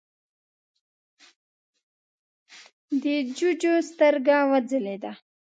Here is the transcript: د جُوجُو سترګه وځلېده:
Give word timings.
د 3.01 3.05
جُوجُو 3.37 3.73
سترګه 3.89 4.37
وځلېده: 4.51 5.11